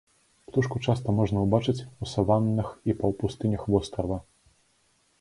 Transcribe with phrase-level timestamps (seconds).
[0.45, 4.23] Птушку часта можна ўбачыць у саваннах і паўпустынях вострава.